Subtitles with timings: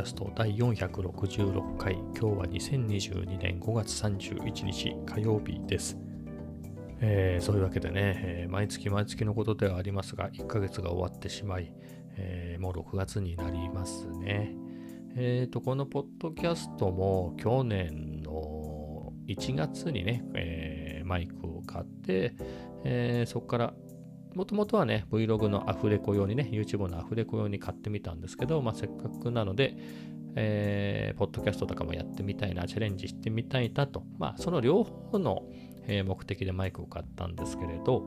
[0.00, 1.92] キャスト第466回。
[1.92, 5.98] 今日は2022年5月31日火曜日です、
[7.00, 11.74] えー、そういうわけでね、えー、毎月毎月のことではありますが1ヶ月が終わってしまい、
[12.16, 14.54] えー、もう6月になりますね。
[15.16, 22.32] えっ、とこのポッドキャストも去年の1月にね、えマイクを買って、
[22.84, 23.74] えそこから
[24.34, 29.76] もともとはね、Vlog のアフレコ用にね、YouTube のアフレコ用に買ってみたんですけど、まあ、せっかくなので、
[30.36, 35.44] えー、ポッドキャストとかもやってみたいな、チャレンジしてみたいなと、まあ、その両方の、
[35.86, 38.04] えー、目的でマイクを買ったんですけれど、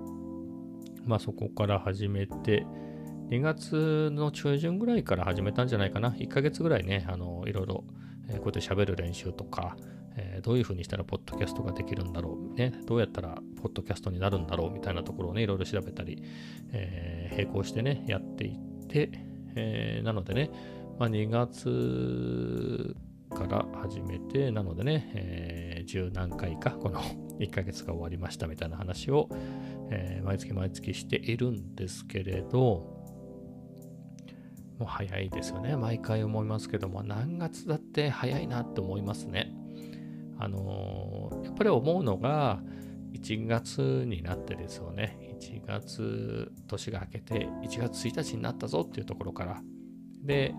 [1.06, 2.66] まあ、そこから始めて、
[3.30, 6.12] 2月の中旬ぐらいから始めたんじゃないかな。
[6.12, 7.84] 1ヶ月ぐらいね、あの、いろいろ、
[8.30, 9.76] えー、こうやって喋る練習とか、
[10.16, 16.24] えー、どういうふうにしたらポッドキャストができるんだろう、ね、どうやったらポッドキャストになるんだろうみたいなところをね、いろいろ調べたり、
[16.72, 19.10] えー、並行してね、やっていって、
[19.56, 20.52] えー、なのでね、
[21.00, 22.96] まあ、2月
[23.34, 27.02] から始めて、なのでね、えー、十何回か、この
[27.40, 29.28] 1ヶ月が終わりましたみたいな話を、
[29.90, 32.94] えー、毎月毎月しているんですけれど、
[34.80, 35.76] もう早いですよね。
[35.76, 39.63] 毎回思いますけども、何月だって早いなって思いますね。
[40.44, 42.62] あのー、やっぱり思うのが、
[43.14, 45.18] 1月になってですよね。
[45.40, 49.62] 1月、年が明けて1月1日になったぞっていうところから。
[50.22, 50.54] で、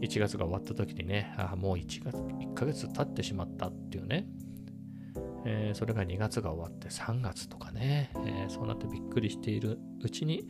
[0.00, 4.28] 1月が終わった時にね、あもう1月、1ヶ月経ってしまったっていうね。
[5.48, 10.46] えー、それが2月が終わって3月とかね、えー、そうなってびっくりしているうちに、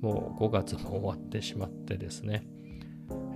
[0.00, 2.44] もう5月も終わってしまってですね、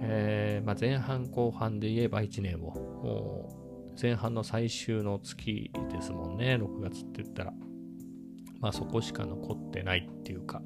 [0.02, 3.65] えー、まあ、前半後半で言えば1年を、もう
[4.00, 7.52] 前半の最終の月ですもんね、6月って言ったら。
[8.60, 10.62] まあそこしか残ってないっていうか、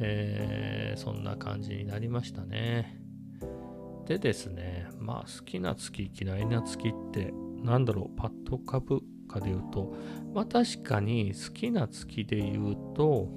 [0.00, 3.00] えー、そんな感じになりましたね。
[4.06, 7.32] でですね、まあ好きな月、嫌いな月って、
[7.62, 9.94] なんだろう、パッと株かで言うと、
[10.34, 13.28] まあ確かに好きな月で言うと、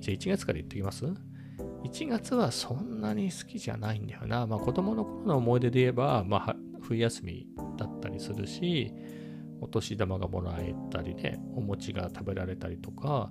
[0.00, 1.06] じゃあ1月から言ってきます
[1.84, 4.46] ？1月はそんなに好きじゃないんだよな。
[4.46, 7.46] まあ子供の頃の思い出で言えば、まあ冬休み
[8.20, 8.92] するし、
[9.60, 13.30] お年玉がもらえたりね、お餅が食べられたりとか、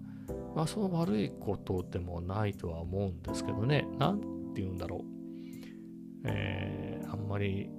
[0.55, 4.19] まあその悪いことでもないとは思うんですけどね、なん
[4.53, 5.01] て言うんだろう。
[6.25, 7.69] えー、あんまり、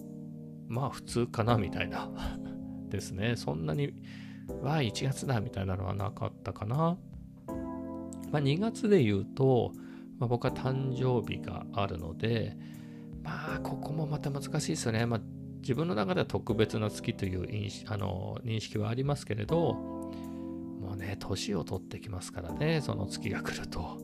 [0.69, 2.11] まあ普通かなみたいな
[2.89, 3.37] ですね。
[3.37, 3.93] そんなに、
[4.63, 6.97] わあ1月だみたいなのはなかったかな。
[8.33, 9.73] まあ2月で言うと、
[10.21, 12.57] まあ、僕は誕生日があるので、
[13.23, 15.07] まあ、ここもまた難しいですよね。
[15.07, 15.21] まあ、
[15.61, 19.75] 自分の中では特別な月というあの認識はありますけれど、
[20.81, 23.99] もうね、年を取ってきますからね、その月が来ると。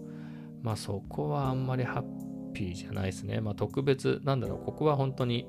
[0.62, 3.40] まあ、そこはあんまりハッピーじゃないですね。
[3.40, 5.46] まあ、特別、なんだろう、ここは本当に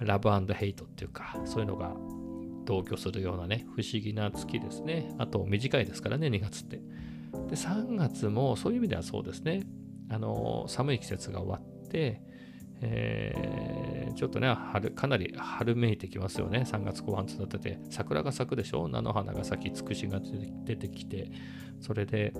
[0.00, 1.94] ラブヘイトっていうか、そういうのが
[2.64, 5.14] 同居するようなね、不思議な月ですね。
[5.18, 6.76] あと、短いですからね、2月って。
[6.76, 6.82] で、
[7.54, 9.62] 3月もそういう意味ではそうですね。
[10.08, 12.22] あの寒い季節が終わって、
[12.82, 16.64] えー、ちょっとね春、かなり春めいてきますよね。
[16.66, 18.88] 3月後半育てて、桜が咲くでしょ？
[18.88, 20.20] 菜の花が咲き、つくしが
[20.64, 21.30] 出てきて、
[21.80, 22.32] それで、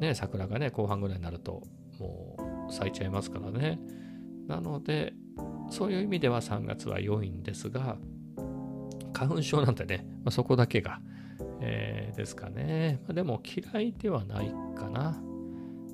[0.00, 1.62] ね、桜がね、後半ぐらいになると、
[1.98, 3.78] もう咲いちゃいますからね。
[4.46, 5.14] なので、
[5.70, 7.96] そういう意味では3月は良いんですが、
[9.12, 11.00] 花粉症なんてね、まあ、そこだけが、
[11.60, 13.00] えー、ですかね。
[13.04, 15.22] まあ、でも嫌いではないかな。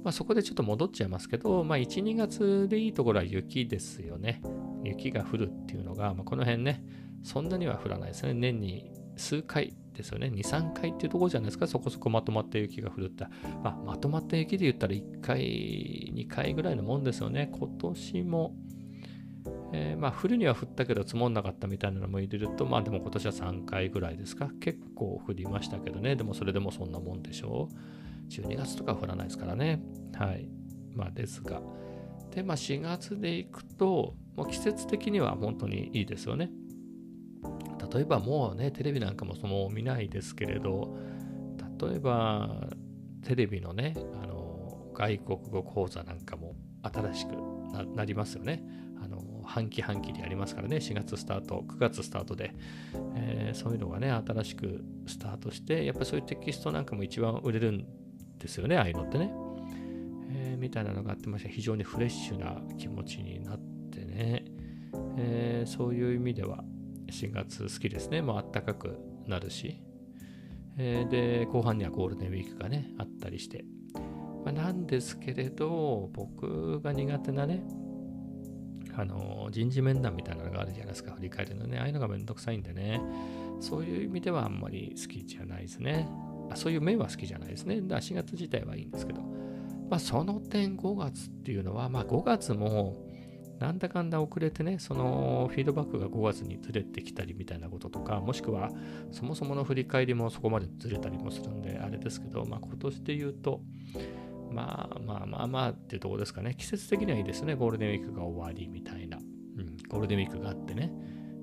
[0.06, 4.40] まあ、そこでちょっと戻っちゃいますけど、まあ、1、2月でいいところは雪ですよね。
[4.84, 6.84] 雪が降るっていうのが、まあ、この辺ね、
[7.24, 8.32] そんなには降らないですね。
[8.32, 10.28] 年に数回ですよね。
[10.28, 11.66] 2、3回っていうところじゃないですか。
[11.66, 13.24] そこそこまとまった雪が降るって。
[13.64, 15.42] まあ、まとまった雪で言ったら1回、
[16.14, 17.50] 2回ぐらいのもんですよね。
[17.52, 18.54] 今年も、
[19.72, 24.52] えー、まあ降るには降ったけど積もんなかったみたいなのも入れると、まあでも今年は3回ぐらいですか。
[24.60, 26.14] 結構降りましたけどね。
[26.14, 28.05] でもそれでもそんなもんでしょう。
[28.28, 29.80] 12月とか降らないですからね。
[30.14, 30.48] はい。
[30.94, 31.62] まあですが。
[32.30, 36.50] で、まあ4月で行くと、もう季節的には本当にいいですよね。
[37.92, 40.96] 例えばもうね、テレビなんかもその見ないですけれど、
[41.80, 42.68] 例えば
[43.22, 47.34] テレビのね、あの外国語講座なんかも新しく
[47.94, 48.62] なりますよね。
[49.02, 52.54] あの半期半期でやりますからね、4月スタート、9月スタートで、
[53.14, 57.86] えー、そういうのがね、新しくスタートして、やっぱりそういうテキストなんかも一番売れるん
[58.38, 59.32] ですよね、ああいうのってね。
[60.28, 63.58] えー、みたいなのがあってました非常にフレッシュな気持ちになっ
[63.90, 64.44] てね、
[65.16, 66.64] えー、そういう意味では
[67.10, 68.22] 4月好きですね。
[68.22, 69.82] もうあったかくなるし。
[70.78, 73.64] えー、で、後半にはゴールデンウィークがね、あったりして。
[74.44, 77.64] まあ、なんですけれど、僕が苦手なね、
[78.94, 81.78] あの人事面談みたいなのがあるじゃないですか、振り返りのね。
[81.78, 83.00] ああいうのがめんどくさいんでね、
[83.60, 86.08] そういう意味ではあんまり好きじゃないですね。
[86.54, 87.80] そういう面は好きじゃないですね。
[87.80, 89.22] だ4月自体はいいんですけど。
[89.88, 92.96] まあ、その点5月っていうのは、まあ、5月も
[93.60, 98.70] なんだかんだ遅れてね、そのフィードバックが5月にずれてきたりみたいなこととか、もしくは
[99.12, 103.62] そもそもの振り返りもそこまでずれたりもするんで、あれですけど、まあ、今年で言うと、
[104.50, 106.54] まあまあまあまあっていうとこですかね。
[106.54, 107.54] 季節的にはいいですね。
[107.54, 109.18] ゴールデンウィークが終わりみたいな。
[109.18, 109.20] う
[109.62, 110.92] ん、ゴールデンウィークがあってね、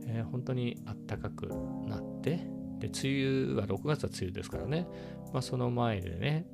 [0.06, 1.48] えー、本当にあったかく
[1.88, 2.46] なって、
[2.84, 4.88] で、梅雨は6月は梅雨ですからね。
[5.32, 6.46] まあその前でね、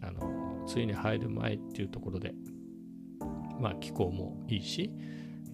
[0.00, 2.34] あの、梅雨に入る前っていうところで、
[3.60, 4.84] まあ気候もいいし、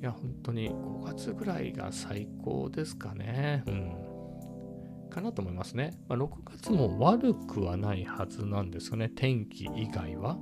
[0.01, 3.65] いや、本当に5月ぐらいが最高ですかね。
[3.67, 5.11] うん。
[5.11, 5.99] かなと思いますね。
[6.07, 9.09] まあ、6月も悪くはないはずなんですよね。
[9.09, 10.39] 天気以外は。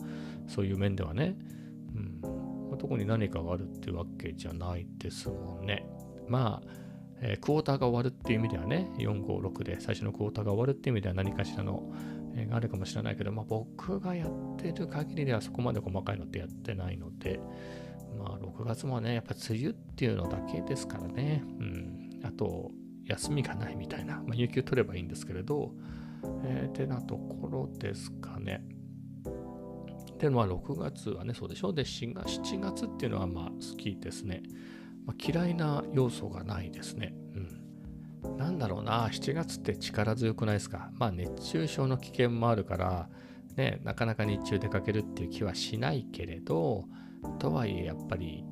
[0.48, 1.36] そういう面ではね。
[1.94, 2.20] うん
[2.68, 5.86] まあ、特に何かがあるってわけじゃないですもんね。
[6.28, 6.85] まあ、
[7.20, 11.92] えー、クォーターが終わるっていう意味ではね、4、5、6で最初のクォーターが終わるっていう意味では何かしらの、
[12.34, 17.40] えー、があるかもしれないけど、まあ、僕がやってる限りではそこまで細かいのってやってないので、
[18.18, 21.42] まあ、6月もね、やっぱ梅雨っていうのだけですからね。
[21.46, 22.20] うん。
[22.24, 22.70] あと、
[23.04, 25.74] 休みがないみたいな、まあ、有給取ればいいんですけれど、
[26.44, 28.64] えー、てなところですかね。
[30.12, 31.70] っていうのは6月はね、そうでしょ？
[31.70, 31.74] う。
[31.74, 34.42] で、7月 ,7 月っていうのはまあ好きですね。
[35.06, 37.14] まあ、嫌いな要素がないですね。
[38.24, 38.36] うん。
[38.36, 40.90] なんだろうな、7月って力強くないですか？
[40.94, 43.08] まあ熱中症の危険もあるから、
[43.56, 46.84] ね、なかなか日中出かけるっていう気はしないけれど、
[47.38, 48.44] とはいえやっぱり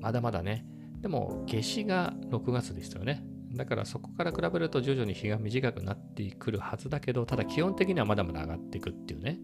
[0.00, 0.66] まだまだね、
[1.00, 3.24] でも夏至が6月でしたよね。
[3.54, 9.38] だからそこから比べると徐々に日が短くなってくるはずだけど、ただ基本的にはまだまだ上がっていくっていうね、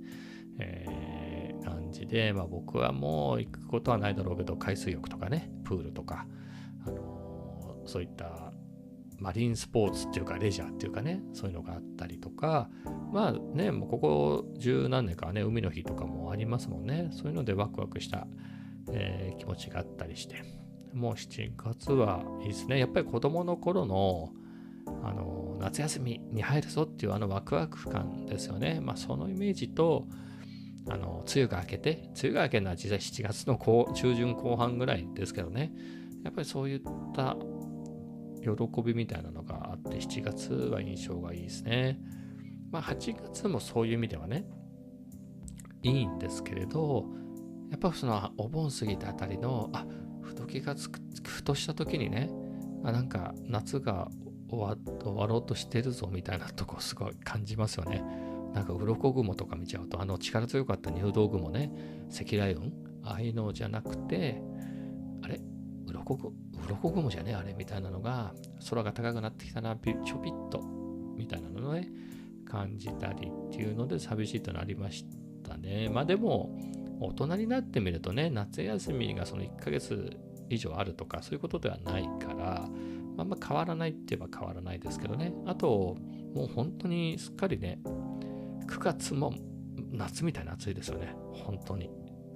[0.58, 6.26] えー、感じで、まあ僕はもう行くことはないだろうけど、海水浴とかね、プールとか、
[7.88, 8.52] そういった
[9.18, 12.68] マリンスポーツっていうかレジャーっていうかね、そういうのがあったりとか、
[13.12, 17.08] まあね、もうここ十何年かはね、海の日とかもありますもんね。
[17.12, 18.28] そういうのでワクワクした、
[18.92, 20.44] えー、気持ちがあったりして。
[20.94, 22.78] もう7月はいいですね。
[22.78, 24.30] やっぱり子供の頃の、
[25.02, 28.80] あの、夏休みに入るぞっていうあのワクワク感ですよね。
[28.80, 30.06] まあそのイメージと、
[30.88, 33.58] あの、梅雨が明けて、梅雨が明けるのは実際7月の
[33.94, 35.72] 中旬後半ぐらいですけどね。
[36.24, 36.80] やっぱりそういっ
[37.14, 37.36] た
[38.42, 41.98] 喜びみたいなのがあって、7月は印象がいいですね。
[42.70, 44.46] まあ8月もそういう意味ではね、
[45.82, 47.06] いいんですけれど、
[47.70, 49.86] やっぱそのお盆過ぎたあたりの、あ
[50.28, 52.30] ふと気がつくふとした時にね
[52.84, 54.08] あなんか夏が
[54.50, 58.04] 終わ終わろうとしてるぞみたいなとこすごい感じますよね
[58.54, 61.72] なんか鱗雲とか見ちゃうとあの力強かった入道雲ね
[62.08, 62.70] 積雷雲
[63.04, 64.42] ああいうのじゃなくて
[65.22, 65.40] あれ？
[65.92, 66.32] 鱗
[66.68, 68.32] 鱗雲じゃねあれみたいなのが
[68.68, 70.60] 空が高くなってきたなちょぴっと
[71.16, 71.88] みたいなのね
[72.44, 75.04] 感じたりっていうので寂しいとなりまし
[75.42, 76.50] たねまあでも
[77.00, 80.16] 大人になってみるとね、夏休みがその1ヶ月
[80.48, 82.68] 以上あるとか、そういうことではないから、
[83.16, 85.32] あんま変わらないって言えば変わらないですけどね。
[85.46, 85.96] あと、
[86.34, 87.80] もう本当にすっかりね、
[88.66, 89.32] 9月も
[89.92, 91.14] 夏みたいな暑いですよね。
[91.32, 91.90] 本当に。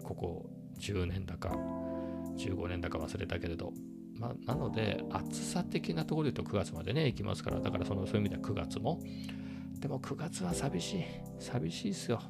[0.04, 1.56] ここ10年だか、
[2.36, 3.72] 15年だか忘れたけれど。
[4.18, 9.00] まあ、なので、暑さ的なところで言うと9月までね、行きますから、だからそのそういう意味では9月も。
[9.80, 11.04] でも9月は寂しい。
[11.40, 12.20] 寂しいですよ。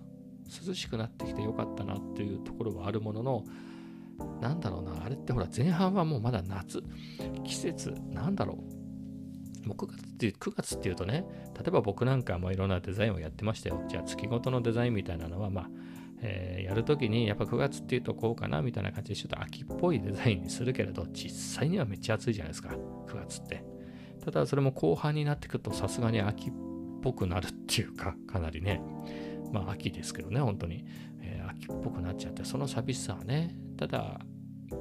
[0.66, 3.44] 涼しくなってきてよかったなっていうところはあるものの、
[4.40, 6.82] なんだろうな、あれってほら、前半はもうまだ夏、
[7.44, 8.58] 季節、なんだろ
[9.64, 9.68] う。
[9.68, 13.82] もう9月って9月っていうとね、例えば僕なんかもいろんなデザインをやってましたよ。
[13.88, 15.70] じゃあ月ごとのデザインみたいなのは、まあ、
[16.24, 22.70] えー、やるときにやっぱ9月っていうとこうかなみたいな感じでちょっと秋っぽいデザインにするけれど、実際にはめっちゃ暑いじゃないですか、
[23.08, 23.64] 9月って。
[24.24, 26.52] ただそれも後半になってくるとさすがに秋っ
[27.02, 28.80] ぽくなるっていうか、かなりね。
[29.52, 30.84] まあ秋ですけどね、本当に、
[31.20, 34.20] えー、秋っぽくなっちゃって、その寂しさはね、ただ、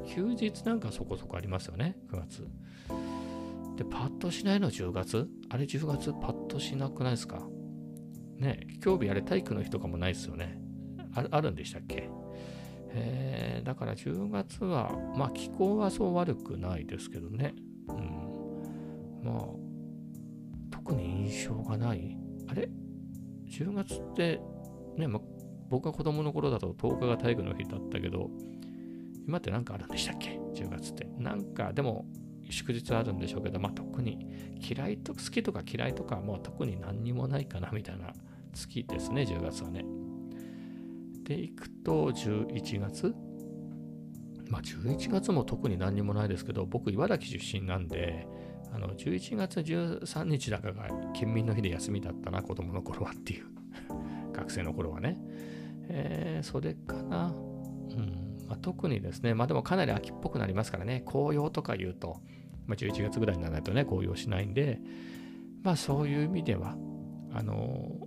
[0.07, 2.47] 休日なんかそこそこありますよね、9月。
[3.77, 5.27] で、パッとしないの10月？
[5.49, 7.41] あれ10月パッとしなくないですか？
[8.37, 10.60] ね、今日日あれ体育の日とかもないですよね。
[11.15, 12.09] ああるんでしたっけ？
[12.93, 17.53] えー、だから10月は、まあ気候はそう悪くないですけどね。
[17.87, 18.31] うん。
[19.23, 19.45] まあ、
[20.71, 22.69] 特に印象がないあれ
[23.47, 24.41] ?10 月って
[24.97, 25.21] ね、ま、
[25.69, 28.29] 僕が子供の頃だと10日が体育の日だったけど、
[29.27, 31.07] 今って何かあるんでしたっけ ?10 月って。
[31.17, 32.05] なんか、でも、
[32.49, 34.27] 祝日あるんでしょうけど、まあ、特に
[34.59, 38.11] 嫌いと、好きとか嫌いとか、もう特に何にもないかなみたいな
[38.53, 39.85] 月ですね、10月はね。
[41.23, 43.15] で、行くと11月？
[44.49, 48.27] まあ11月も特に何にもないですけど、僕茨城出身なんで、
[48.73, 53.45] あの11月13日だかが県民の日で休みだったな、子供の頃はっていう。
[54.33, 55.17] 学生の頃はね。
[55.89, 57.33] えー、それかな。
[57.33, 62.21] うんまあ、特にですね、まあでもかなり秋っぽくなりますからね、紅葉とか言うと、
[62.67, 64.81] まあ、11月ぐらいにならないとね、紅葉しないんで、
[65.63, 66.75] まあそういう意味では、
[67.33, 68.00] あの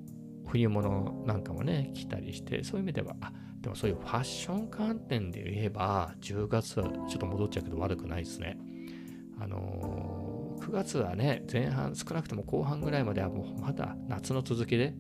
[0.55, 8.57] 冬物なんかもね、着たりして、そういう意味では、あでもそういうファッション観点で言えば、10月はちょっと戻っちゃうけど悪くないですね。
[9.41, 14.95] あのー、9月はね、前半、少なくとも後半ぐらいまではもうまだ夏の続きで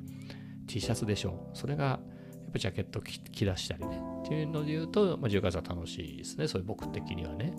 [0.67, 1.57] T シャツでしょう。
[1.57, 2.01] それが、や
[2.49, 4.01] っぱジャケット着出したりね。
[4.25, 6.49] っていうので言うと、まあ、10月は楽しいですね。
[6.49, 7.55] そういう僕的にはね。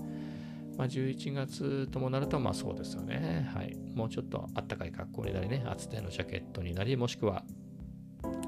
[0.78, 3.50] まあ、11月ともなると、まあそうですよね。
[3.56, 3.78] はい。
[3.96, 7.46] もうちょっとあったかい格好になりね、厚手のジャケットになり、もしくは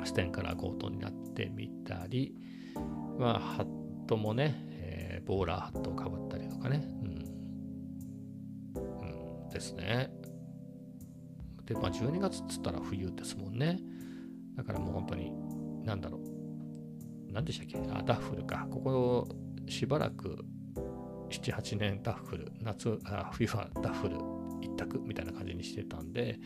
[0.08, 2.36] ステンからコートになってみたり、
[3.20, 6.88] まあ、ハットもね、えー、ボーラーハットをかぶったりとかね。
[8.76, 9.44] うん。
[9.44, 10.10] うん、ですね。
[11.66, 13.80] で、まあ12月っつったら冬ですもんね。
[14.56, 15.32] だからもう本当に、
[15.84, 16.22] なんだろう。
[17.32, 17.78] 何でしたっけ？
[17.92, 18.68] あ、ダッフルか。
[18.72, 19.28] ここ
[19.68, 20.46] しばらく
[21.30, 24.16] 7、8年ダッフル、夏、あ冬はダッフル
[24.62, 26.40] 一択みたいな感じにしてたんで、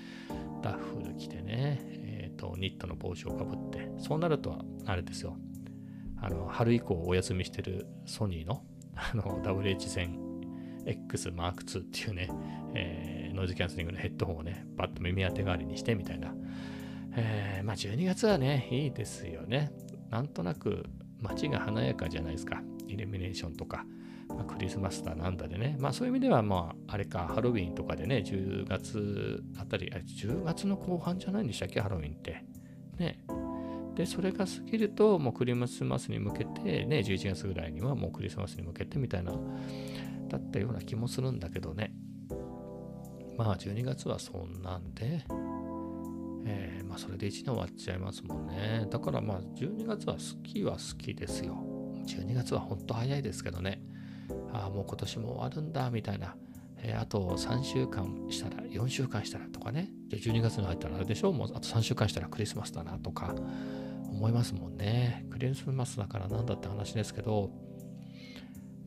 [0.61, 4.57] ダッフル着てね、え、ー、と、ニットの帽子をかぶって、そうなると、
[4.87, 5.37] あれですよ、
[6.19, 8.63] あの、春以降お休みしてるソニーの、
[8.95, 10.31] あの、WH1000
[10.87, 12.29] X Mark II っていうね、
[12.73, 16.33] えー、ノイズキャンセリングのヘッドホンをね、バッと耳当て代わりにしてみたいな。
[17.13, 19.71] えー、まあ12月はね、いいですよね。
[20.09, 20.85] なんとなく
[21.19, 22.63] 街が華やかじゃないですか。
[22.87, 23.85] イルミネーションとか。
[24.35, 32.43] まあ、クリスマスだなんだでね、まあそういう意味ではまああれか、ハロウィンとかでね、10月あたり、あ10月の後半じゃないんでしたっけ、ハロウィンって。
[32.97, 33.19] ね。
[33.95, 39.33] で、それが過ぎると、もうクリスマスに向けて、ね、11月ぐらいにはもうクリスマスに向けてみたいな、
[40.27, 41.93] だったような気もするんだけどね。
[43.37, 45.25] まあ12月はそんなんで、
[46.45, 48.87] えー、まあそれで1年終わっちゃいますもんね。
[48.89, 51.57] だからまあ12月は好きは好きですよ。
[52.05, 53.81] 12月は本当早いですけどね。
[54.53, 56.35] ああ、もう今年も終わるんだ、みたいな。
[56.83, 59.89] えー、あと3週間したら、4週間したらとかね。
[60.09, 61.31] じゃあ12月に入ったらあれでしょ？
[61.31, 63.35] もうあと3週間したらクリスマスだなとか
[64.09, 65.25] 思いますもんね。
[65.29, 67.51] クリスマスだからなんだって話ですけど、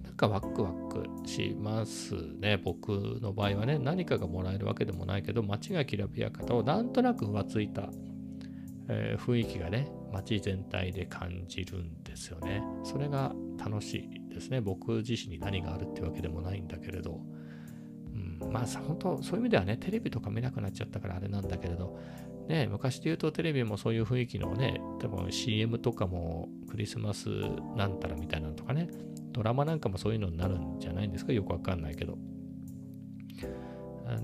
[0.03, 2.57] なんかワクワクしますね。
[2.57, 2.89] 僕
[3.23, 7.91] の場合はね、何かがもらえるわけでもないけど、街がきらびやかとなんとなく浮ついた、
[8.89, 12.63] えー、雰囲気がね、街全体で感じるんですよね。
[12.85, 14.61] それが楽しいですね。
[14.61, 17.21] 僕自身に何があるってわけでもないんだけれど。
[18.13, 21.99] うん、まあ本当そういう意味ではね、テレビとか見なくなっちゃったからあれなんだけれど、
[22.49, 27.29] ね、昔で言うとテレビもそういう雰囲気のね、多分 CM とかもクリスマス
[27.77, 28.89] なんたらみたいなのとかね、
[29.33, 31.33] ドラマなんかもそういうのになるんじゃないんですか？
[31.33, 32.19] よくわかんないけど。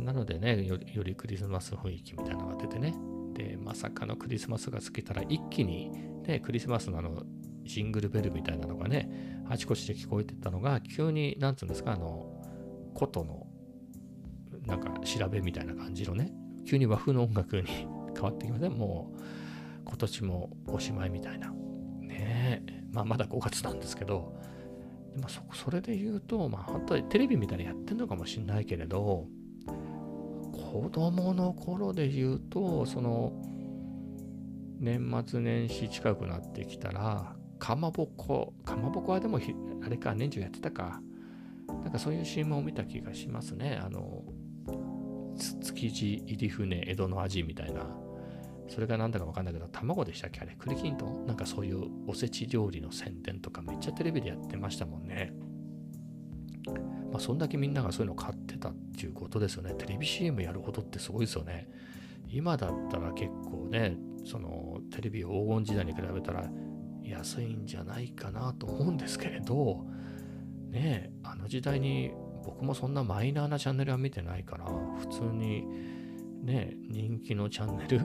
[0.05, 2.95] なのでねよ、よりクリスマス雰囲気みたいなのが出てね、
[3.33, 5.91] で、まさかのクリスマスが過ぎたら一気に、
[6.27, 7.23] ね、クリスマスのあの、
[7.65, 12.27] ジングルベルみたいなのがね、あちこちで聞こえてたのが、急に、なんつうんですか、あの、
[12.95, 13.47] 琴の、
[14.67, 16.33] なんか調べみたいな感じのね、
[16.67, 17.67] 急に和風の音楽に
[18.15, 19.21] 変わってきません、もう、
[19.85, 21.51] 今年もおしまいみたいな。
[22.01, 24.37] ねえ、まあ、まだ5月なんですけど、
[25.21, 29.27] まあ、そそれで言うと、まあ、本当にテレビみたいにやってんのかもしれないけれど、
[30.53, 33.33] 子供の頃で言うと、その、
[34.79, 41.01] 年末年始近くなってきたら、かまぼこ、かまぼこはでもあれか、年中やってたか。
[41.69, 43.79] なんかそういう CM を見た気がしますね。
[43.81, 44.25] あの、
[45.63, 47.87] 築地入船、江戸の味みたいな。
[48.69, 50.41] それがなんだかわかんないけど、卵でしたっけ？
[50.41, 51.27] あれ、栗きんとん？
[51.27, 55.33] なんかそういうおせち料理の宣伝とかめっちゃテレビでやってましたもんね。
[57.13, 59.75] まあ、そんだけみんながそういうの買ってたっていうことですよね。
[59.75, 61.69] テレビ CM やることってすごいですよね。
[62.29, 66.49] 今だったら結構ね、そのテレビ黄金時代に比べたら
[67.11, 69.85] 安いんじゃないかなと思うんですけれど、
[70.71, 72.13] ねあの時代に
[72.45, 74.67] 僕もそんなマイナーなチャンネルは見てないから、
[74.99, 75.67] 普通に
[76.43, 78.01] ね、人気のチャンネル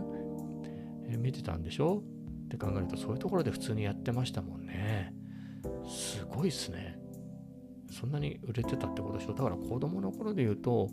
[1.17, 2.03] 見てたんでしょ？
[2.45, 5.13] って考えると、そういうところで普通にやってましたもんね。
[5.87, 6.99] すごいっすね。
[7.91, 9.33] そんなに売れてたってことでしょ？
[9.33, 10.89] だから子供の頃で言うと、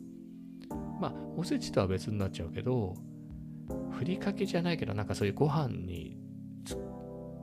[1.00, 2.94] まあ、おせちとは別になっちゃうけど、
[3.90, 6.16] ふりかけじゃないけど、なんかそういうご飯に、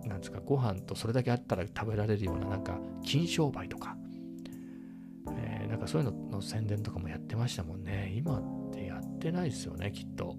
[0.06, 3.98] なんですか、ご飯とそれだけあったら食べられるような、なんか、金商売とか、
[5.38, 8.14] えー、なんかそういうのの宣伝とかもやってましたもんね。
[8.16, 10.36] 今ってやってないですよね、きっと。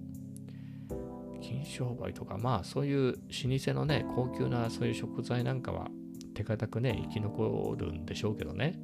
[1.41, 3.17] 金商売とか、まあそういう老
[3.57, 5.87] 舗のね、高級なそういう食材なんかは
[6.33, 8.79] 手堅くね、生き残るんでしょうけどね。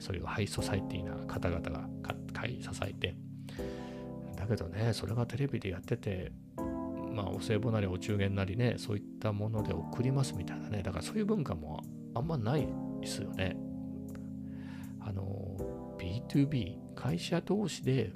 [0.00, 1.88] そういうハイソサイティな方々が
[2.32, 3.14] 買い支えて
[4.34, 6.32] だけどねそれがテレビでやってて
[7.20, 10.82] まあお歳暮なりお中元なりねそういったもので送りますみたいなね。
[10.82, 11.82] だからそういう文化も
[12.14, 12.66] あんまない
[13.00, 13.56] ですよね。
[15.00, 15.56] あの
[15.98, 18.12] B2B 会社同士で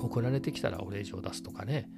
[0.00, 1.88] 送られてきたらお礼状を出すとかね、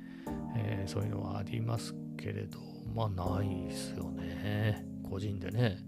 [0.56, 2.58] えー、そういうのはありますけれど
[2.94, 4.84] まあないですよね。
[5.08, 5.78] 個人でね。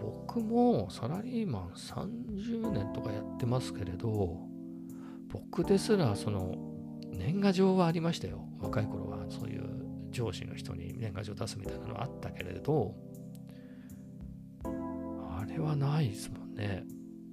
[0.00, 4.38] 僕もサラリーマン30年とかやってますけれど
[5.28, 6.54] 僕ですらその
[7.12, 8.46] 年賀状はありましたよ。
[8.60, 9.05] 若い頃
[10.16, 12.94] 上司の人に年賀状出すみたいなのはあったけれど
[14.64, 16.84] あれはないですもんね。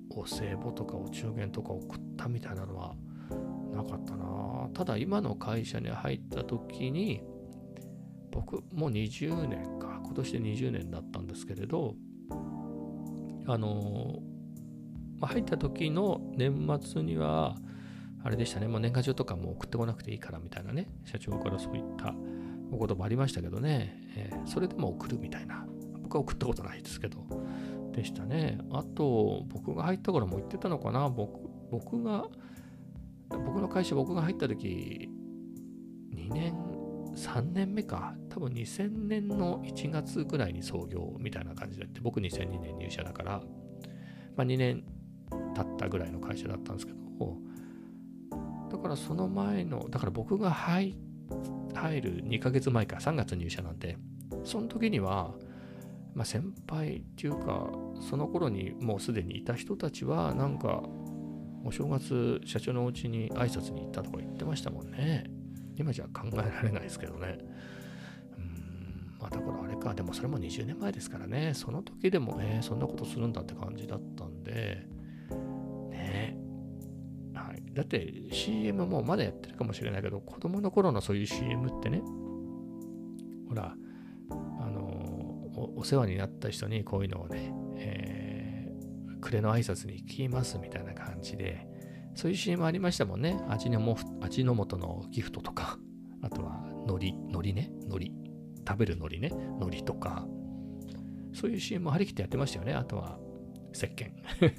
[0.10, 2.96] お歳暮とかお中元とか送ったみたいなのは
[3.72, 4.70] なかったな。
[4.74, 7.24] ただ今の会社に入った時に
[8.32, 11.96] 僕もう20年か今年で20年だったんですけれど
[13.48, 14.20] あの
[15.20, 17.56] まあ、入った時の年末には
[18.26, 18.68] あれでしたね。
[18.68, 20.90] もう年賀状とかも送ってこなくていいからみたいなね。
[21.06, 22.14] 社長からそういった
[22.74, 25.66] お言葉ありましたけどね、えー、それでも送るみたいな。
[26.02, 27.26] 僕は送ったことないですけど。
[27.92, 28.60] でしたね。
[28.72, 31.10] あと僕が入った頃も言ってたのかな。
[31.10, 31.40] 僕
[31.72, 32.26] 僕が
[33.30, 35.10] 僕の会社僕が入った時
[36.14, 36.54] 2年
[37.16, 38.16] 3年目か。
[38.30, 42.00] 多分2000年の1月ぐらいに創業みたいな感じでって。
[42.02, 43.42] 僕2002年入社だから、
[44.36, 44.84] まあ、2年
[45.56, 47.00] 経ったぐらいの会社だったんですけど。
[48.72, 50.96] だからその前のだから僕が入っ
[51.74, 53.98] 入る2ヶ月前か3月入社なんで
[54.44, 55.34] その時には、
[56.14, 57.70] まあ、先輩っていうか
[58.10, 60.84] その頃にもうすでにいた人たちはなんか
[61.66, 65.26] お正月社長のお家に挨拶に行ったとか言ってましたもんね。
[65.76, 67.38] 今じゃ考えられないですけどね。
[68.38, 74.86] うん、まあだからあれか、でもそれも20年前ですからね、その時でもね、そんなことするんだって感じだったんで、
[77.74, 82.02] だって CM もまだやってるかもしれないけど、子供の頃のそういう CM ってね、
[83.50, 83.76] ほら、
[84.30, 91.68] あのお、世話になった人にこういうのをね、えー、暮れの挨拶に行きますみたいな感じで、
[92.16, 93.40] そういう CM ありましたもんね。
[93.50, 95.78] 味のも味の素のギフトとか、
[96.22, 98.24] あとは海苔、海苔ね、海苔。
[98.66, 100.26] 食べる海苔ね、海苔とか、
[101.34, 102.74] そういう CM 張り切ってやってましたよね。
[102.74, 103.20] あとは、
[103.74, 104.12] 石鹸。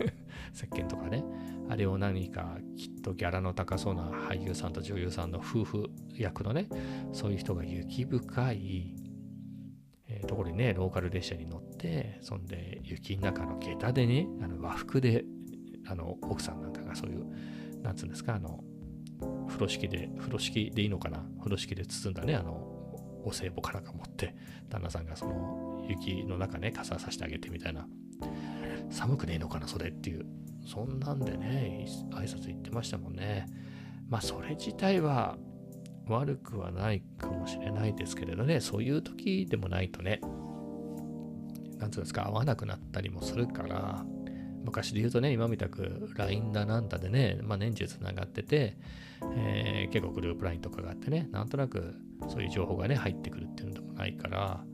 [0.52, 1.24] 石鹸とかね。
[1.68, 6.68] あれを何かきっとギャラの高そうな俳優さんと女優さんの夫婦役のね、
[7.12, 8.94] そういう人が雪深い、
[10.06, 15.24] え、ところにね、ローカル列車に乗って、そんで雪の中の下駄でね、あの和服で
[15.86, 18.62] あの奥さんなんかがそういう、なんつうんですか、あの、
[19.48, 21.24] 風呂敷で、風呂敷でいいのかな？
[21.38, 22.52] 風呂敷で包んだね、あの、
[23.24, 24.34] お歳暮からか持って、
[24.68, 27.86] 旦那さんがその雪の中ね、傘さしてあげてみたいな、
[28.90, 30.26] 寒くねえのかな、それっていう、
[30.66, 33.46] そんなんでね、挨拶行ってましたもんね。
[34.08, 35.36] まあ、それ自体は
[36.08, 40.20] 悪くはないかもしれないですけれどね、そういう時でもないとね、
[41.78, 44.04] なんつうんですか、合わなくなったりもするから、
[44.64, 48.76] 昔で言うとね、今みたく LINE だなんだでね、まあ、年中つながってて、
[49.36, 51.94] えー、結構グループ LINE とかがあってね、なんとなく
[52.28, 54.64] そういう情報がね、入ってくるっていうのでもないから、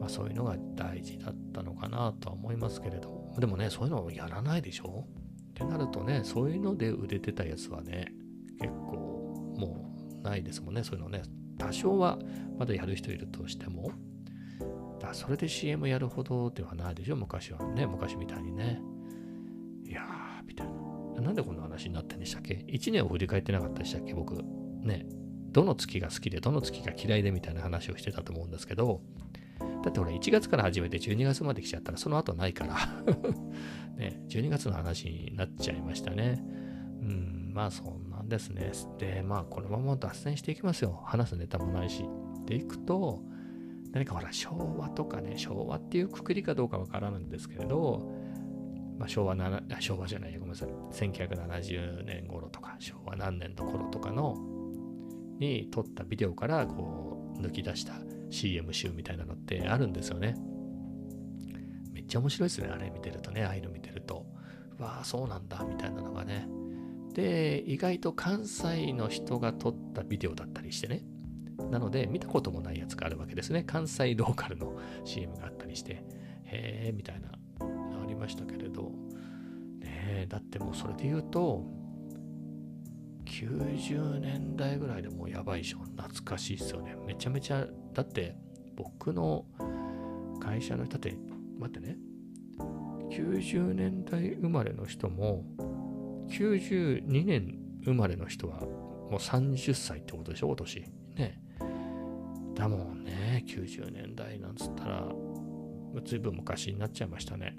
[0.00, 5.06] まあ、そういうのが大事だったのかなとは思いますけれど、でもね、そういうのをやらないでしょ？
[5.50, 8.12] ってなるとね、そういうので売れてたやつはね、
[8.60, 11.22] 結構もうないですもんね、そういうのね。
[11.58, 12.18] 多少は
[12.58, 13.90] まだやる人いるとしても、
[15.00, 18.80] だそれで CM やるほどではないでしょ、昔はね、昔みたいにね。
[19.86, 21.20] いやー、みたいな。
[21.22, 24.14] なんでこんな話になってんでしたっけ ?1 年を振り返ってなかったでしたっけ？
[24.14, 24.42] 僕。
[24.82, 25.06] ね。
[25.52, 29.02] どの月が好きで、どの月が嫌いでみたいな話をしてたと思うんですけど、
[29.82, 32.76] だって俺1月から始めて12月まで来ちゃったらその後ないから
[33.96, 36.42] ね、12月の話になっちゃいましたね。
[37.02, 38.72] うん、まあそんなんですね。
[38.98, 41.02] で、まあこのまま脱線していきますよ。
[41.04, 42.04] 話すネタもないし。
[42.46, 43.22] でいくと、
[43.92, 48.10] 何かほら昭和とかね、昭和っていうくくりかどうかわからないんですけれど、
[48.98, 54.36] まあ、昭和な昭和じゃないごめんなさい1970年頃とか昭和何年の頃とかの
[55.38, 57.94] に撮ったビデオからこう抜き出した
[58.32, 60.34] CM 集みたいなのってあるんですよね。
[61.92, 64.26] めっちゃ面白いですねあれ見てるとねああいうの見てると。
[64.78, 66.48] わあそうなんだみたいなのがね。
[67.12, 71.04] で意外と関西の人が撮ったビデオだったりしてね。
[71.70, 73.62] なので見たこともないやつがあるわけですね。
[73.64, 76.02] 関西ローカルの CM があったりして。
[76.44, 77.28] へえみたいな
[77.60, 78.92] ありましたけれど、
[79.80, 81.64] ねだってもうそれで言うと、
[83.48, 85.78] 90年代ぐらいでもうやばいでしょ。
[85.78, 86.94] 懐かしいですよね。
[87.06, 88.36] めちゃめちゃ、だって
[88.76, 89.44] 僕の
[90.40, 91.16] 会社の人って、
[91.58, 91.96] 待ってね、
[93.10, 95.44] 90年代生まれの人も、
[96.28, 100.84] 92年生まれの人はもう30歳ってことでしょ、お年。
[101.16, 101.40] ね。
[102.54, 105.12] だもんね、90年代なんつったら、
[106.04, 107.56] ずいぶん昔になっちゃいましたね。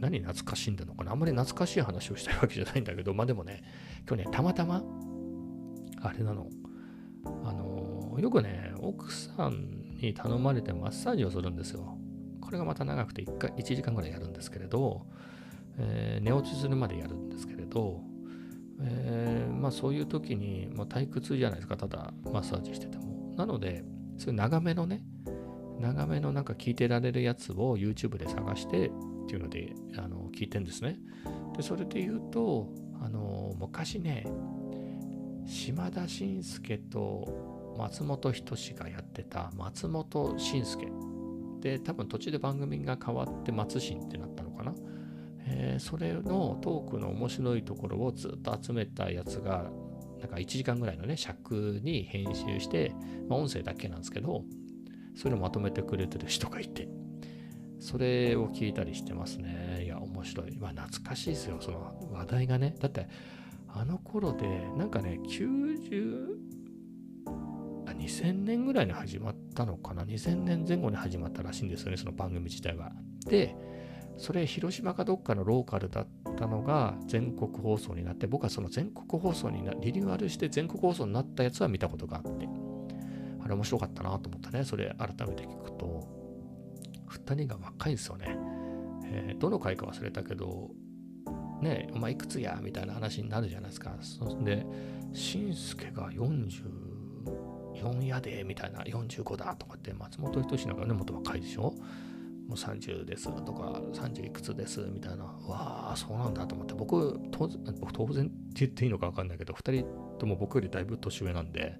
[0.00, 3.62] 何懐かしいんだのかなあんまり懐かしい話をしたいわけじゃないんだけど、まあでもね、
[4.08, 4.82] 今日ね、たまたま、
[6.00, 6.48] あれなの、
[7.44, 11.98] あの、よくね、奥さんに頼まれてマッサージをするんですよ。
[12.40, 15.06] これがまた長くて1回、1時間ぐらいやるんですけれど、
[15.76, 18.00] えー、寝落ちするまでやるんですけれど、
[18.80, 23.34] えー、まあそういう時に、まあ、退屈じゃないですか、ただマッサージしてても。
[23.36, 23.84] なので、
[24.16, 25.04] そういう長めのね、
[25.80, 28.90] 長めのなんか聞いてられるやつを YouTube で探してっ
[29.28, 30.96] ていうのであの聞いてんですね。
[31.56, 34.26] でそれで言うとあの昔ね
[35.46, 40.88] 島田紳介と松本人志がやってた松本紳介
[41.60, 44.74] で多分途中で番組が変わって松新ってなったのかな、
[45.46, 49.70] えー、それのトークの面白いところをずっと集めたやつが
[50.20, 52.92] なんか1時間ぐらいのね尺に編集して、
[53.28, 54.44] まあ、音声だけなんですけど
[55.16, 56.88] そういうのまとめてくれてる人がいて
[57.80, 59.77] それを聞いたりしてますね。
[60.18, 60.56] 面白い。
[60.58, 62.74] まあ、懐かしいですよ、その話題がね。
[62.80, 63.08] だって、
[63.68, 66.26] あの頃で、なんかね、90、
[67.86, 70.04] あ、2000年ぐらいに始まったのかな。
[70.04, 72.92] 2000年前後に始まったらしいんですよね、その番組自体は。
[73.26, 73.54] で、
[74.16, 82.48] それ、広島かどっかのローカルだったのが全国放送になって、僕はその全国放送にな、リニューアルして全国放送になったやつは見たことがあって、
[83.40, 84.64] あれ面白かったなと思ったね。
[84.64, 86.18] それ改めて聞くと。
[87.08, 88.36] 2人が若いんですよね。
[89.10, 90.70] えー、どの回か忘れたけど、
[91.62, 93.96] ねお前いくつやみたいな話になるじゃないですか。
[94.00, 94.64] そんで、
[95.12, 101.74] しんすけが44やで、みたいな、45だとかって、松本人志なんかね、もっと若いでしょ
[102.48, 111.78] もう30ですとか、30いくつですみたいな、わあ、そうなんだと思って、僕、当然当然って言っていいのか分かんないけど、2人とも僕よりだいぶ年上なんで、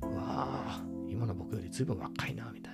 [0.00, 2.73] わあ、今の僕よりずいぶん若いな、みたい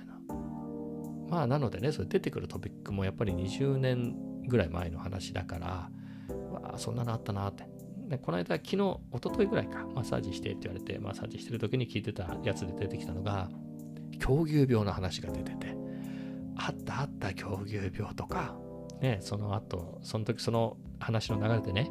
[1.31, 5.89] まあなのでね、それ出てくるトピックもやっぱり20年ぐらい前の話だから、
[6.51, 7.65] わあ、そんなのあったなって。
[8.09, 13.49] でこの間、昨日、一昨日ぐらいか、マッサージしてって言われて、マッサージしてる時に聞いてたやつで出てきたのが、
[14.19, 15.73] 狂牛病の話が出てて、
[16.57, 18.57] あったあった狂牛病とか、
[18.99, 21.89] ね、その後、その時その話の流れでね、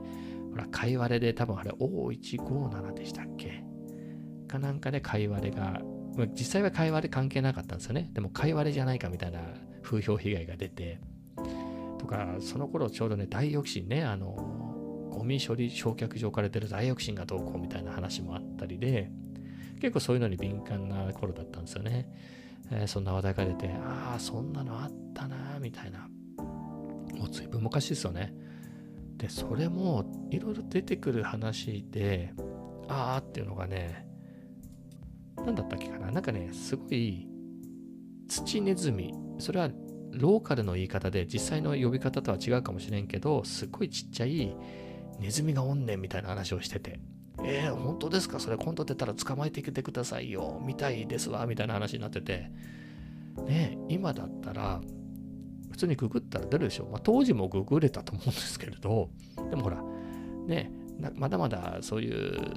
[0.51, 3.65] ほら、貝割れで多分あれ O157 でしたっけ？
[4.47, 5.81] かなんかで貝割れが
[6.29, 8.11] 実際は会話で関係なかったんですよね。
[8.13, 9.41] でも会話でじゃないかみたいな
[9.83, 11.01] 風評被害が出て、
[11.99, 14.33] とか、その頃ちょうどね、ダイオキシンね、あの、
[15.11, 19.11] ゴミ処理焼却場から出るダイオキシンがどうこうみたいな話もあったりで、
[19.81, 22.09] 結構そういうのに敏感な頃だったんですよね。
[22.71, 26.09] えー、そんな話題が出て、ああ、そんなのあったな、みたいな。
[26.39, 28.33] もう随分昔ですよね。
[29.17, 32.33] で、それもいろいろ出てくる話で、
[32.89, 34.07] ああっていうのがね、
[35.45, 36.11] 何だったっけかな？
[36.11, 37.29] なんかね、すごい
[38.29, 39.15] 土ネズミ。
[39.39, 39.71] それは
[40.13, 44.55] ローカルの言い方で実際の呼び方とは違うかもしれんけど、すっごいちっちゃい
[45.19, 47.01] ネズミがおんねんみたいな話をしてて。
[47.43, 48.39] えー、本当ですか？
[48.39, 50.61] それ今度出たら捕まえてきてくださいよ。
[50.65, 51.47] みたいですわ。
[51.47, 52.51] みたいな話になってて。
[53.47, 54.81] ね今だったら、
[55.71, 56.89] 普通にググったら出るでしょ？
[56.91, 59.09] まあ、当時もググれたと思うんですけれど、
[59.49, 59.83] でもほら、
[60.47, 60.71] ね
[61.15, 62.57] まだまだそういう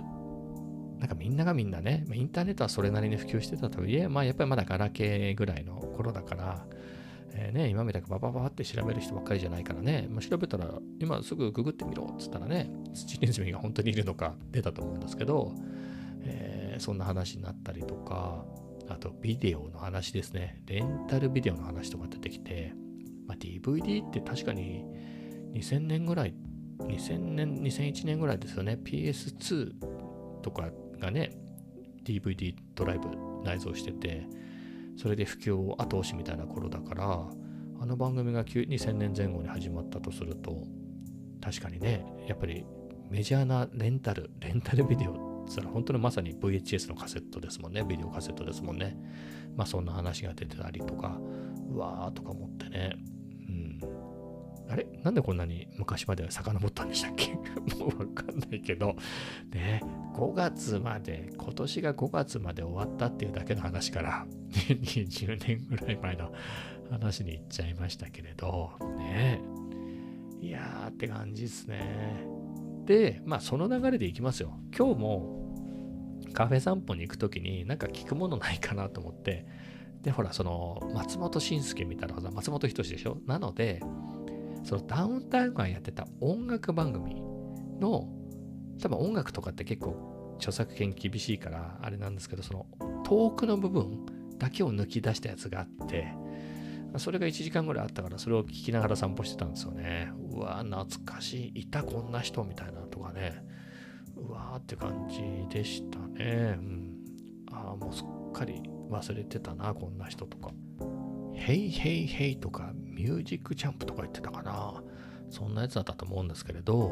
[1.04, 6.66] なんかみんながみんなね、インターネットはそれなりに普及してたとはいえ、まあやっぱりまだガラケーぐらいの頃だから、
[7.34, 10.70] えー、ね、今みたくバババって調べる人ばっかりじゃないからね、まあ、調べたら
[11.02, 15.52] 今すぐググってみろっつったらね、土ネズミが本当にいるのか出たと思うんですけど、
[16.22, 18.46] えー、そんな話になったりとか、
[18.88, 22.72] あとビデオの話ですね、レンタルビデオの話とか出てきて、
[23.28, 24.86] まあ、DVD って確かに
[25.54, 26.34] 2000年ぐらい、
[26.80, 29.74] 2000年、2001年ぐらいですよね、PS2
[30.42, 30.72] とか
[31.04, 31.32] がね、
[32.06, 33.10] DVD ドライブ
[33.44, 34.26] 内蔵してて、
[34.98, 37.28] それで普及を後押しみたいな頃だから、
[37.80, 40.66] あの番組が2000年前後に始まったとすると、
[41.42, 42.66] 確かにね、やっぱり
[43.10, 48.98] メジャーなレンタル、レンタルビデオって言ったら本当にまさに VHS のカセットですもんね、ビデオカセットですもんね。
[49.56, 51.20] まあそんな話が出てたりとか、
[51.70, 52.96] うわーとか思ってね、
[54.74, 54.88] あれ？
[55.04, 57.34] なんでこんなに昔まで遡ったんでしたっけ？
[57.78, 58.96] もうわかんないけど、
[59.52, 59.82] ね、
[60.16, 66.32] 5月まで、今年が5月まで終わったっていうだけの話から、20年ぐらい前の
[66.90, 69.42] 話に行っちゃいましたけれど、ね。
[70.42, 72.26] いやーって感じですね。
[72.86, 74.60] で、まあその流れでいきますよ。
[74.76, 75.44] 今日も
[76.34, 79.46] カフェ散歩に行くときになんか聞くものないかなと思って、
[80.02, 83.20] で、ほら、その、松本慎介みたいな、松本人志でしょ？
[83.26, 83.80] なので、
[84.64, 87.22] そのダウンタウンがやってた音楽番組
[87.80, 88.08] の、
[88.82, 92.66] 多分音楽とかって結構著作権厳しいから、あれなんですけど、その、
[93.04, 94.06] 遠くの部分
[94.38, 96.14] だけを抜き出したやつがあって、
[96.98, 100.12] それが1時間ぐらいあったから、それを聞きながら散歩してたんですよね。
[100.32, 101.62] うわ懐かしい。
[101.62, 103.44] いたこんな人みたいなとかね。
[104.16, 106.56] うわーって感じでしたね。
[106.58, 106.98] うん。
[107.52, 110.52] ああ、もうすっかり忘れてたな、こんな人とか。
[111.36, 114.84] ヘイヘイヘイとか、ミュージックジャンプとか言ってたかな。
[115.30, 116.90] そんなやつだったと思うんですけれど、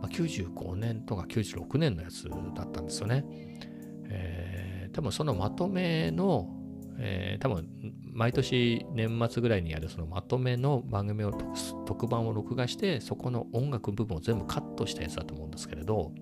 [0.00, 3.24] まあ、95年とか96年のやつだったんですよね。
[4.08, 6.48] えー、多分そのまとめの、
[6.98, 7.68] えー、多分
[8.12, 11.32] 毎年年末ぐらいにやるそのまとめの番組を
[11.86, 16.12] 特番を録画してそこの音楽部分を全部カットしたやつだと思うんですけれど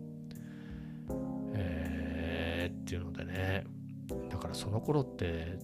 [1.55, 3.65] えー、っていうのでね
[4.31, 5.59] だからその頃って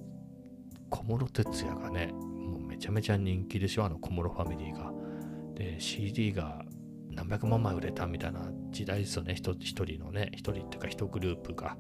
[0.90, 4.92] 小室哲哉がねもうめちゃめちゃ人気でしょあの小室ファミリーが
[5.54, 6.64] で CD が
[7.10, 11.76] 何百万枚売れたみたいな時代ですよね一人のね一人っていうか一グループが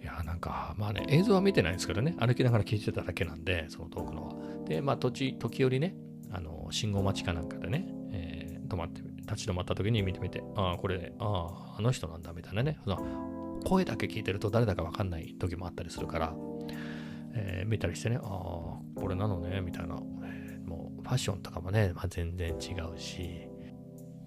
[0.00, 4.34] いや、なんか、まあね、映像は見てないんですけどね、歩きながら聞いてただけなんで、その遠くのは。
[4.64, 5.94] で、まあ、時、時折ね、
[6.30, 12.78] あの、信号待ちかなんかでね、えー、止まって、立ち止まった時に見てみて、ああ、これ、ああ、あの人なんだ、みたいなね。
[12.84, 16.34] その声だけ聞いてると誰だかわかんない時もあったりするから、
[17.34, 19.96] えー、見たりしてね、ああ、これなのね、みたいな。
[20.66, 23.48] もう、ファッションとかもね、まあ、全然違うし、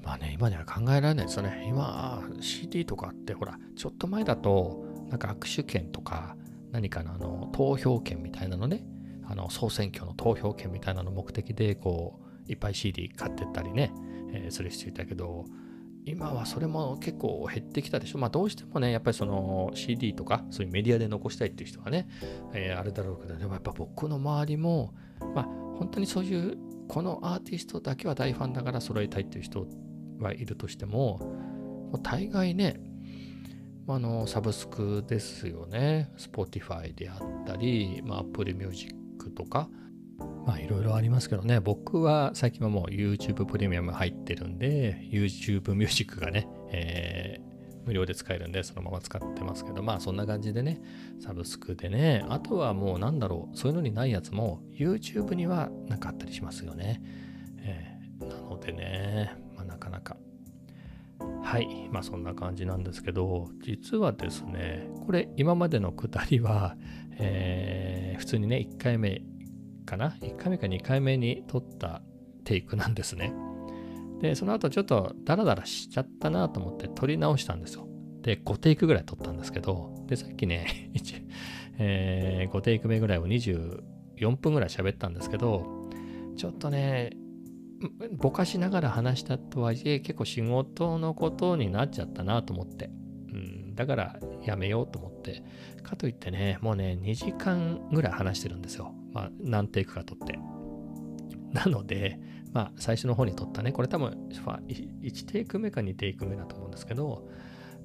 [0.04, 1.66] まあね、今には考えられないですよね。
[1.68, 6.36] 今、CD とかって、ほら、ちょっと前だと、なんか握手券とか
[6.72, 8.84] 何かのあの投票権みたいなのね
[9.26, 13.94] あの総選挙の投票権みたいなの目的でこういっぱい CD 買ってったりね、
[14.34, 15.46] えー、する人いたけど
[16.06, 18.20] 今はそれも結構減ってきたでしょ。
[18.20, 22.08] まあどうしてもね、やっぱりその CD とかそういうメディアで残したいっていう人はね、
[22.54, 24.94] えー、あれだろうけど、でもやっぱ僕の周りも、
[25.34, 25.46] まあ
[25.78, 29.68] 本当にそういうこのアーティストだけは大ファンだから揃えたいっていう人
[30.20, 31.18] はいるとしても、
[31.92, 32.80] もう大概ね、
[33.88, 36.12] あのサブスクですよね。
[36.18, 38.94] Spotify であったり、まあ、Apple Music
[39.32, 39.70] とか、
[40.46, 50.82] まあいろいろありますけどね、僕は最近はもう YouTube プレミアム入ってるんで、YouTube Music がね、えー、無料で使えるんで、そのまま使ってますけど、まあそんな感じでね、
[51.22, 57.02] サブスクでね、あとはもうなんだろう、そういうのにないやつも YouTube にはなかったりしますよね。
[57.60, 60.18] えー、なのでね、まあ、なかなか
[61.42, 61.90] はい。
[61.92, 66.76] まあそんな感じなんですけど、実はですね、これ今までのくだりは、
[67.18, 69.22] えー、普通にね、1回目
[69.84, 72.02] かな ?1 回目か2回目に撮った
[72.44, 73.34] テイクなんですね。
[74.20, 77.88] で、その後ちょっとダラダラしちゃったなと思って撮り直したんですよ。
[78.22, 80.92] で、5テイクぐらい撮ったんですけど、で、さっきね、
[81.78, 85.90] えー、5テイク目ぐらいを24分ぐらい喋ったんですけど、
[86.36, 87.12] ちょっとね、
[88.12, 92.90] ぼかしながら話したとはいえ結構仕事のことになっちゃったなと思って、
[93.32, 95.44] うん、だからやめようと思って
[95.84, 100.40] かといってねもうね2時間ぐらい話してるんですよまあ何テイクか撮って
[101.52, 102.20] なので
[102.52, 107.28] まあ最初の方に撮ったねこれ多分1テイク目か2テイク目だと思うんですけど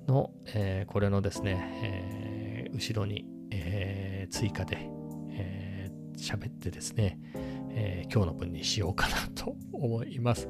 [0.09, 4.91] の、えー、これのですね、えー、後ろに、えー、追加で
[6.17, 7.19] 喋、えってですね、
[7.71, 10.49] え、今日の分にしようかなと思います。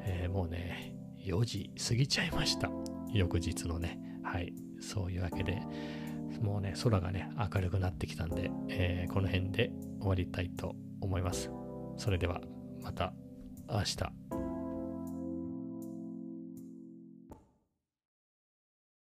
[0.00, 2.70] え、もうね、4時過ぎちゃいました。
[3.12, 4.00] 翌日のね。
[4.22, 4.52] はい。
[4.80, 5.62] そういうわけで、
[6.42, 9.70] もうね、空がね、明るくなってきたんで、え、この辺で
[10.04, 11.50] 終わりたいと思います。
[11.96, 12.42] それでは、
[12.82, 13.14] また
[13.70, 14.53] 明日。